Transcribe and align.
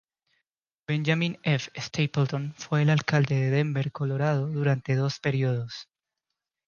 Benjamin 0.87 1.37
F. 1.43 1.69
Stapleton 1.79 2.55
fue 2.57 2.81
el 2.81 2.89
alcalde 2.89 3.35
de 3.35 3.51
Denver, 3.51 3.91
Colorado 3.91 4.47
durante 4.47 4.95
dos 4.95 5.19
períodos. 5.19 5.89